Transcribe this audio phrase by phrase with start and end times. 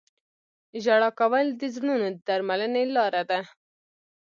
[0.83, 3.39] •ژړا کول د زړونو د درملنې لاره ده.